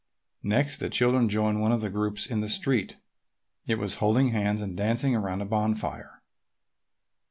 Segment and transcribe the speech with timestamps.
[0.41, 2.97] Next, the children joined one of the groups in the street.
[3.67, 6.23] It was holding hands and dancing around a bonfire.